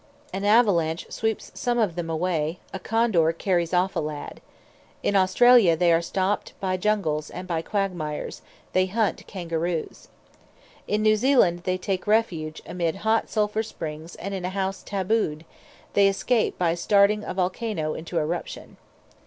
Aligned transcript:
An 0.33 0.43
avalanche 0.43 1.05
sweeps 1.11 1.51
some 1.53 1.77
of 1.77 1.95
them 1.95 2.09
away; 2.09 2.57
a 2.73 2.79
condor 2.79 3.31
carries 3.31 3.71
off 3.71 3.95
a 3.95 3.99
lad. 3.99 4.41
In 5.03 5.15
Australia 5.15 5.77
they 5.77 5.93
are 5.93 6.01
stopped 6.01 6.53
by 6.59 6.75
jungles 6.75 7.29
and 7.29 7.47
by 7.47 7.61
quagmires; 7.61 8.41
they 8.73 8.87
hunt 8.87 9.27
kangaroos. 9.27 10.07
In 10.87 11.03
New 11.03 11.15
Zealand 11.15 11.65
they 11.65 11.77
take 11.77 12.07
refuge 12.07 12.63
amid 12.65 12.95
hot 13.05 13.29
sulphur 13.29 13.61
springs 13.61 14.15
and 14.15 14.33
in 14.33 14.43
a 14.43 14.49
house 14.49 14.81
"tabooed"; 14.81 15.45
they 15.93 16.07
escape 16.07 16.57
by 16.57 16.73
starting 16.73 17.23
a 17.23 17.35
volcano 17.35 17.93
into 17.93 18.17
eruption. 18.17 18.77